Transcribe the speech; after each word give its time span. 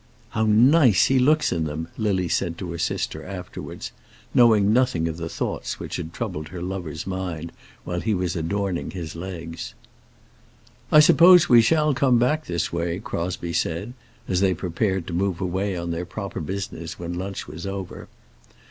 "How 0.29 0.45
nice 0.47 1.05
he 1.09 1.19
looks 1.19 1.51
in 1.51 1.65
them," 1.65 1.87
Lily 1.95 2.27
said 2.27 2.57
to 2.57 2.71
her 2.71 2.79
sister 2.79 3.23
afterwards, 3.23 3.91
knowing 4.33 4.73
nothing 4.73 5.07
of 5.07 5.17
the 5.17 5.29
thoughts 5.29 5.79
which 5.79 5.97
had 5.97 6.11
troubled 6.11 6.47
her 6.47 6.59
lover's 6.59 7.05
mind 7.05 7.51
while 7.83 7.99
he 7.99 8.15
was 8.15 8.35
adorning 8.35 8.89
his 8.89 9.15
legs. 9.15 9.75
"I 10.91 11.01
suppose 11.01 11.49
we 11.49 11.61
shall 11.61 11.93
come 11.93 12.17
back 12.17 12.47
this 12.47 12.73
way," 12.73 12.97
Crosbie 12.99 13.53
said, 13.53 13.93
as 14.27 14.39
they 14.39 14.55
prepared 14.55 15.05
to 15.05 15.13
move 15.13 15.39
away 15.39 15.77
on 15.77 15.91
their 15.91 16.05
proper 16.07 16.39
business 16.39 16.97
when 16.97 17.13
lunch 17.13 17.47
was 17.47 17.67
over. 17.67 18.07